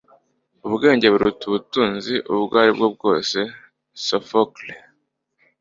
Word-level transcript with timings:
ubwenge 0.67 1.07
buruta 1.13 1.43
ubutunzi 1.49 2.13
ubwo 2.33 2.55
aribwo 2.61 2.87
bwose.- 2.95 3.39
sophocle 4.05 4.73